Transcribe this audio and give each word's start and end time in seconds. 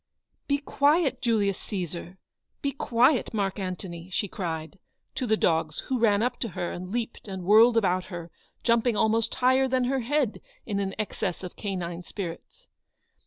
"Be 0.47 0.57
quiet, 0.57 1.21
Julius 1.21 1.59
Caesar; 1.59 2.17
be 2.63 2.71
quiet, 2.71 3.35
Mark 3.35 3.59
Antony," 3.59 4.09
she 4.09 4.27
cried, 4.27 4.79
to 5.13 5.27
the 5.27 5.37
dogs, 5.37 5.81
who 5.89 5.99
ran 5.99 6.23
up 6.23 6.39
to 6.39 6.47
her 6.57 6.71
and 6.71 6.89
leaped 6.89 7.27
and 7.27 7.43
whirled 7.43 7.77
about 7.77 8.05
her, 8.05 8.31
jumping 8.63 8.97
almost 8.97 9.35
higher 9.35 9.67
than 9.67 9.83
her 9.83 9.99
head 9.99 10.41
in 10.65 10.79
an 10.79 10.95
excess 10.97 11.43
of 11.43 11.55
canine 11.55 12.01
spirits. 12.01 12.67